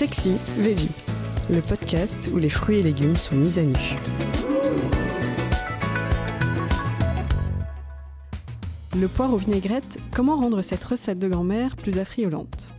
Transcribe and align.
Sexy 0.00 0.32
Veggie, 0.56 0.88
le 1.50 1.60
podcast 1.60 2.30
où 2.32 2.38
les 2.38 2.48
fruits 2.48 2.78
et 2.78 2.82
légumes 2.82 3.16
sont 3.16 3.34
mis 3.34 3.58
à 3.58 3.64
nu. 3.64 3.76
Le 8.96 9.08
poire 9.08 9.30
aux 9.34 9.36
vinaigrettes, 9.36 9.98
comment 10.10 10.36
rendre 10.36 10.62
cette 10.62 10.82
recette 10.84 11.18
de 11.18 11.28
grand-mère 11.28 11.76
plus 11.76 11.98
affriolante? 11.98 12.72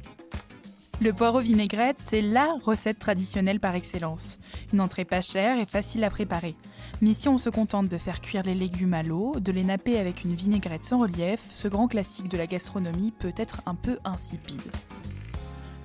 Le 1.00 1.14
poireau 1.14 1.42
vinaigrette, 1.42 2.00
c'est 2.00 2.24
la 2.24 2.56
recette 2.64 2.98
traditionnelle 2.98 3.60
par 3.60 3.76
excellence. 3.76 4.40
Une 4.74 4.82
entrée 4.82 5.06
pas 5.06 5.22
chère 5.22 5.60
et 5.60 5.68
facile 5.68 6.04
à 6.04 6.10
préparer. 6.10 6.56
Mais 7.02 7.14
si 7.14 7.30
on 7.30 7.38
se 7.38 7.52
contente 7.52 7.88
de 7.88 7.98
faire 8.00 8.22
cuire 8.22 8.42
les 8.44 8.56
légumes 8.56 8.96
à 8.96 9.04
l'eau, 9.04 9.40
de 9.40 9.52
les 9.52 9.64
napper 9.64 10.00
avec 10.00 10.24
une 10.24 10.34
vinaigrette 10.34 10.86
sans 10.86 11.02
relief, 11.02 11.42
ce 11.52 11.68
grand 11.68 11.88
classique 11.88 12.30
de 12.30 12.38
la 12.38 12.48
gastronomie 12.48 13.12
peut 13.12 13.34
être 13.38 13.62
un 13.68 13.76
peu 13.76 14.00
insipide. 14.06 14.72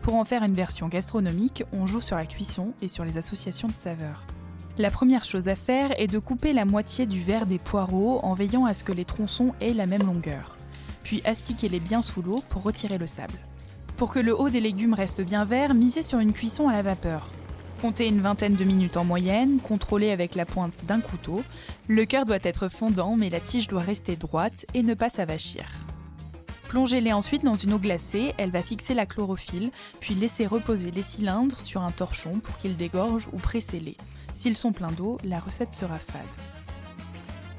Pour 0.06 0.14
en 0.14 0.24
faire 0.24 0.44
une 0.44 0.54
version 0.54 0.86
gastronomique, 0.86 1.64
on 1.72 1.84
joue 1.84 2.00
sur 2.00 2.14
la 2.14 2.26
cuisson 2.26 2.74
et 2.80 2.86
sur 2.86 3.04
les 3.04 3.18
associations 3.18 3.66
de 3.66 3.72
saveurs. 3.72 4.22
La 4.78 4.92
première 4.92 5.24
chose 5.24 5.48
à 5.48 5.56
faire 5.56 6.00
est 6.00 6.06
de 6.06 6.20
couper 6.20 6.52
la 6.52 6.64
moitié 6.64 7.06
du 7.06 7.20
verre 7.20 7.44
des 7.44 7.58
poireaux 7.58 8.20
en 8.22 8.32
veillant 8.32 8.66
à 8.66 8.72
ce 8.72 8.84
que 8.84 8.92
les 8.92 9.04
tronçons 9.04 9.52
aient 9.60 9.72
la 9.72 9.86
même 9.86 10.06
longueur. 10.06 10.56
Puis 11.02 11.22
astiquez-les 11.24 11.80
bien 11.80 12.02
sous 12.02 12.22
l'eau 12.22 12.40
pour 12.48 12.62
retirer 12.62 12.98
le 12.98 13.08
sable. 13.08 13.34
Pour 13.96 14.12
que 14.12 14.20
le 14.20 14.32
haut 14.38 14.48
des 14.48 14.60
légumes 14.60 14.94
reste 14.94 15.22
bien 15.22 15.44
vert, 15.44 15.74
misez 15.74 16.02
sur 16.02 16.20
une 16.20 16.32
cuisson 16.32 16.68
à 16.68 16.72
la 16.72 16.82
vapeur. 16.82 17.28
Comptez 17.82 18.06
une 18.06 18.20
vingtaine 18.20 18.54
de 18.54 18.62
minutes 18.62 18.98
en 18.98 19.04
moyenne, 19.04 19.58
contrôlez 19.58 20.12
avec 20.12 20.36
la 20.36 20.46
pointe 20.46 20.84
d'un 20.86 21.00
couteau. 21.00 21.42
Le 21.88 22.04
cœur 22.04 22.26
doit 22.26 22.38
être 22.44 22.68
fondant 22.68 23.16
mais 23.16 23.28
la 23.28 23.40
tige 23.40 23.66
doit 23.66 23.82
rester 23.82 24.14
droite 24.14 24.66
et 24.72 24.84
ne 24.84 24.94
pas 24.94 25.08
s'avachir. 25.08 25.64
Plongez-les 26.76 27.14
ensuite 27.14 27.42
dans 27.42 27.54
une 27.54 27.72
eau 27.72 27.78
glacée, 27.78 28.34
elle 28.36 28.50
va 28.50 28.60
fixer 28.60 28.92
la 28.92 29.06
chlorophylle, 29.06 29.70
puis 29.98 30.14
laissez 30.14 30.44
reposer 30.44 30.90
les 30.90 31.00
cylindres 31.00 31.62
sur 31.62 31.80
un 31.80 31.90
torchon 31.90 32.38
pour 32.38 32.58
qu'ils 32.58 32.76
dégorgent 32.76 33.30
ou 33.32 33.38
pressez-les. 33.38 33.96
S'ils 34.34 34.58
sont 34.58 34.72
pleins 34.72 34.92
d'eau, 34.92 35.16
la 35.24 35.40
recette 35.40 35.72
sera 35.72 35.98
fade. 35.98 36.20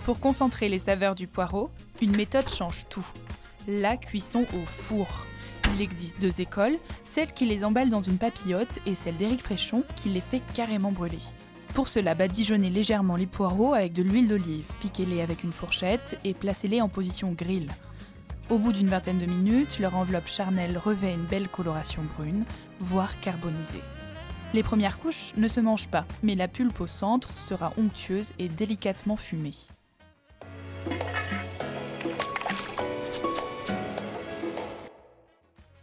Pour 0.06 0.20
concentrer 0.20 0.70
les 0.70 0.78
saveurs 0.78 1.16
du 1.16 1.26
poireau, 1.26 1.72
une 2.00 2.16
méthode 2.16 2.48
change 2.48 2.84
tout. 2.92 3.08
La 3.68 3.98
cuisson 3.98 4.46
au 4.54 4.68
four. 4.68 5.26
Il 5.74 5.82
existe 5.82 6.22
deux 6.22 6.40
écoles, 6.40 6.78
celle 7.04 7.34
qui 7.34 7.48
les 7.48 7.66
emballe 7.66 7.90
dans 7.90 8.02
une 8.02 8.20
papillote 8.20 8.78
et 8.86 8.94
celle 8.94 9.18
d'Éric 9.18 9.42
Fréchon 9.42 9.84
qui 9.96 10.10
les 10.10 10.22
fait 10.22 10.44
carrément 10.54 10.92
brûler. 10.92 11.18
Pour 11.74 11.88
cela, 11.88 12.14
badigeonnez 12.14 12.70
légèrement 12.70 13.16
les 13.16 13.26
poireaux 13.26 13.74
avec 13.74 13.94
de 13.94 14.04
l'huile 14.04 14.28
d'olive, 14.28 14.72
piquez-les 14.80 15.22
avec 15.22 15.44
une 15.44 15.54
fourchette 15.54 16.20
et 16.24 16.36
placez-les 16.36 16.82
en 16.82 16.88
position 16.88 17.32
grill. 17.32 17.68
Au 18.50 18.58
bout 18.58 18.72
d'une 18.72 18.88
vingtaine 18.88 19.20
de 19.20 19.26
minutes, 19.26 19.78
leur 19.78 19.94
enveloppe 19.96 20.30
charnelle 20.30 20.78
revêt 20.78 21.14
une 21.14 21.26
belle 21.26 21.50
coloration 21.50 22.04
brune, 22.18 22.46
voire 22.80 23.20
carbonisée. 23.20 23.82
Les 24.54 24.64
premières 24.64 25.00
couches 25.00 25.34
ne 25.36 25.50
se 25.50 25.60
mangent 25.60 25.90
pas, 25.90 26.06
mais 26.24 26.34
la 26.34 26.48
pulpe 26.48 26.80
au 26.80 26.88
centre 26.88 27.38
sera 27.38 27.74
onctueuse 27.78 28.32
et 28.40 28.48
délicatement 28.48 29.18
fumée. 29.18 29.52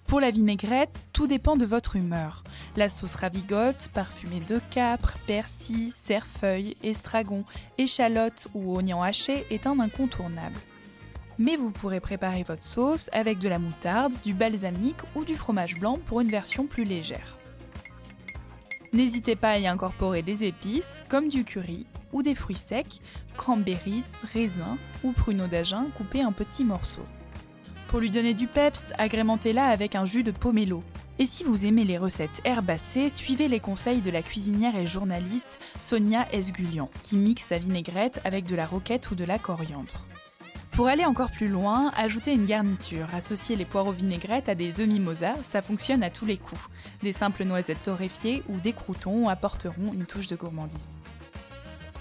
Pour 0.07 0.21
la 0.21 0.31
vinaigrette, 0.31 1.05
tout 1.13 1.27
dépend 1.27 1.57
de 1.57 1.67
votre 1.67 1.97
humeur. 1.97 2.45
La 2.77 2.89
sauce 2.89 3.17
ravigote, 3.17 3.91
parfumée 3.93 4.41
de 4.41 4.59
capre, 4.71 5.19
persil, 5.27 5.93
cerfeuil, 5.93 6.77
estragon, 6.83 7.45
échalote 7.77 8.49
ou 8.55 8.75
oignon 8.75 9.03
haché 9.03 9.45
est 9.51 9.67
un 9.67 9.79
incontournable 9.81 10.61
mais 11.39 11.57
vous 11.57 11.71
pourrez 11.71 12.01
préparer 12.01 12.43
votre 12.43 12.63
sauce 12.63 13.09
avec 13.13 13.39
de 13.39 13.49
la 13.49 13.59
moutarde, 13.59 14.15
du 14.25 14.35
balsamique 14.35 15.01
ou 15.15 15.25
du 15.25 15.37
fromage 15.37 15.75
blanc 15.75 15.99
pour 16.07 16.21
une 16.21 16.31
version 16.31 16.67
plus 16.67 16.85
légère. 16.85 17.39
N'hésitez 18.93 19.35
pas 19.35 19.51
à 19.51 19.59
y 19.59 19.67
incorporer 19.67 20.23
des 20.23 20.45
épices 20.45 21.05
comme 21.09 21.29
du 21.29 21.45
curry 21.45 21.87
ou 22.13 22.23
des 22.23 22.37
fruits 22.37 22.55
secs, 22.55 23.01
cranberries, 23.37 24.05
raisins 24.23 24.77
ou 25.03 25.13
pruneaux 25.13 25.49
d'Agen 25.49 25.87
coupés 25.97 26.25
en 26.25 26.33
petits 26.33 26.65
morceaux. 26.65 27.03
Pour 27.89 28.01
lui 28.01 28.11
donner 28.11 28.35
du 28.35 28.47
peps, 28.47 28.93
agrémentez-la 28.99 29.67
avec 29.67 29.95
un 29.95 30.05
jus 30.05 30.23
de 30.23 30.31
pomelo. 30.31 30.83
Et 31.19 31.27
si 31.27 31.45
vous 31.45 31.65
aimez 31.65 31.85
les 31.85 31.99
recettes 31.99 32.41
herbacées, 32.45 33.09
suivez 33.09 33.47
les 33.47 33.61
conseils 33.61 34.01
de 34.01 34.11
la 34.11 34.23
cuisinière 34.23 34.77
et 34.77 34.87
journaliste 34.87 35.61
Sonia 35.81 36.27
Esgulian, 36.33 36.91
qui 37.03 37.17
mixe 37.17 37.47
sa 37.47 37.59
vinaigrette 37.59 38.21
avec 38.25 38.47
de 38.47 38.57
la 38.57 38.67
roquette 38.67 39.11
ou 39.11 39.15
de 39.15 39.25
la 39.25 39.39
coriandre. 39.39 40.07
Pour 40.75 40.89
aller 40.89 41.05
encore 41.05 41.31
plus 41.31 41.47
loin, 41.47 41.93
ajoutez 41.97 42.33
une 42.33 42.47
garniture. 42.47 43.07
Associez 43.13 43.55
les 43.55 43.65
poireaux 43.65 43.93
vinaigrettes 43.93 44.49
à 44.49 44.57
des 44.57 44.81
œufs 44.81 44.89
mimosa, 44.89 45.35
ça 45.43 45.63
fonctionne 45.63 46.03
à 46.03 46.11
tous 46.11 46.27
les 46.27 46.37
coups. 46.37 46.61
Des 47.01 47.13
simples 47.13 47.45
noisettes 47.45 47.85
torréfiées 47.85 48.43
ou 48.49 48.59
des 48.59 48.73
croutons 48.73 49.29
apporteront 49.29 49.93
une 49.93 50.05
touche 50.05 50.27
de 50.27 50.35
gourmandise. 50.35 50.89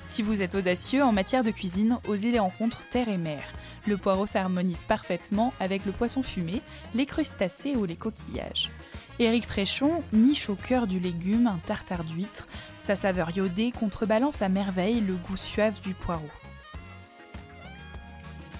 Si 0.06 0.24
vous 0.24 0.42
êtes 0.42 0.56
audacieux 0.56 1.04
en 1.04 1.12
matière 1.12 1.44
de 1.44 1.52
cuisine, 1.52 2.00
osez 2.08 2.32
les 2.32 2.40
rencontres 2.40 2.82
terre 2.90 3.10
et 3.10 3.18
mer. 3.18 3.44
Le 3.86 3.98
poireau 3.98 4.26
s'harmonise 4.26 4.82
parfaitement 4.82 5.54
avec 5.60 5.86
le 5.86 5.92
poisson 5.92 6.24
fumé, 6.24 6.60
les 6.96 7.06
crustacés 7.06 7.76
ou 7.76 7.86
les 7.86 7.96
coquillages. 7.96 8.72
Éric 9.20 9.46
Fréchon 9.46 10.04
niche 10.14 10.50
au 10.50 10.56
cœur 10.56 10.88
du 10.88 11.00
légume 11.00 11.46
un 11.46 11.60
tartare 11.64 12.04
d'huître. 12.04 12.48
Sa 12.80 12.96
saveur 12.96 13.38
iodée 13.38 13.72
contrebalance 13.72 14.42
à 14.42 14.50
merveille 14.50 15.00
le 15.00 15.14
goût 15.14 15.38
suave 15.38 15.80
du 15.80 15.94
poireau. 15.94 16.30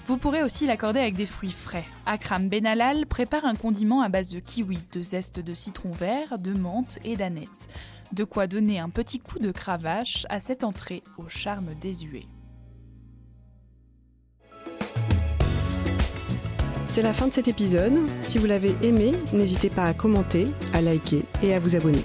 Vous 0.06 0.18
pourrez 0.18 0.42
aussi 0.42 0.66
l'accorder 0.66 1.00
avec 1.00 1.14
des 1.14 1.24
fruits 1.24 1.50
frais. 1.50 1.84
Akram 2.04 2.48
Benalal 2.48 3.06
prépare 3.06 3.46
un 3.46 3.54
condiment 3.54 4.02
à 4.02 4.10
base 4.10 4.28
de 4.28 4.38
kiwi, 4.38 4.78
de 4.92 5.00
zeste 5.00 5.40
de 5.40 5.54
citron 5.54 5.92
vert, 5.92 6.38
de 6.38 6.52
menthe 6.52 6.98
et 7.04 7.16
d'aneth. 7.16 7.48
De 8.12 8.24
quoi 8.24 8.46
donner 8.46 8.78
un 8.78 8.90
petit 8.90 9.18
coup 9.18 9.38
de 9.38 9.50
cravache 9.50 10.26
à 10.28 10.40
cette 10.40 10.62
entrée 10.62 11.02
au 11.16 11.28
charme 11.28 11.74
désuet. 11.80 12.26
C'est 16.86 17.02
la 17.02 17.14
fin 17.14 17.26
de 17.26 17.32
cet 17.32 17.48
épisode. 17.48 17.98
Si 18.20 18.36
vous 18.36 18.46
l'avez 18.46 18.76
aimé, 18.82 19.12
n'hésitez 19.32 19.70
pas 19.70 19.86
à 19.86 19.94
commenter, 19.94 20.46
à 20.74 20.82
liker 20.82 21.24
et 21.42 21.54
à 21.54 21.58
vous 21.58 21.76
abonner. 21.76 22.04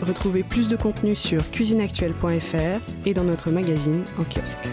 Retrouvez 0.00 0.42
plus 0.42 0.66
de 0.66 0.76
contenu 0.76 1.14
sur 1.14 1.48
cuisineactuelle.fr 1.50 2.80
et 3.06 3.14
dans 3.14 3.24
notre 3.24 3.50
magazine 3.50 4.02
en 4.18 4.24
kiosque. 4.24 4.66